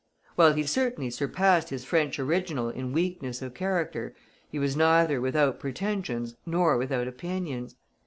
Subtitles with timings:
[0.33, 4.15] While he certainly surpassed his French original in weakness of character,
[4.49, 7.75] he was neither without pretensions nor without opinions.